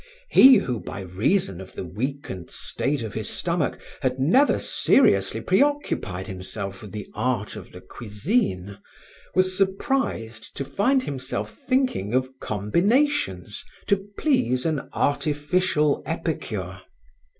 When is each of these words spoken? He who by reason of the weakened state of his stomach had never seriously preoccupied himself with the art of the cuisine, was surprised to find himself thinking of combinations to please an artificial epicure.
He 0.31 0.55
who 0.55 0.79
by 0.79 1.01
reason 1.01 1.61
of 1.61 1.73
the 1.73 1.83
weakened 1.85 2.49
state 2.49 3.03
of 3.03 3.13
his 3.13 3.29
stomach 3.29 3.77
had 4.01 4.17
never 4.19 4.57
seriously 4.57 5.41
preoccupied 5.41 6.25
himself 6.25 6.81
with 6.81 6.91
the 6.91 7.07
art 7.13 7.55
of 7.55 7.71
the 7.71 7.81
cuisine, 7.81 8.79
was 9.35 9.55
surprised 9.55 10.57
to 10.57 10.65
find 10.65 11.03
himself 11.03 11.51
thinking 11.51 12.15
of 12.15 12.39
combinations 12.39 13.63
to 13.85 14.03
please 14.17 14.65
an 14.65 14.89
artificial 14.91 16.01
epicure. 16.07 16.81